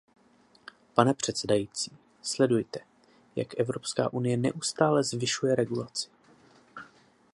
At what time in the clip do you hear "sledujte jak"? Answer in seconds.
2.21-3.59